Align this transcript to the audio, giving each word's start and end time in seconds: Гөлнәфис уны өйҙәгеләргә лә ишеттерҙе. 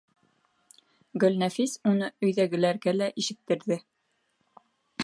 Гөлнәфис 1.23 1.75
уны 1.91 2.09
өйҙәгеләргә 2.29 2.95
лә 2.99 3.13
ишеттерҙе. 3.25 3.81